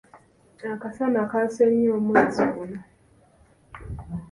[0.75, 2.79] Akasana kaase nnyo omwezi guno.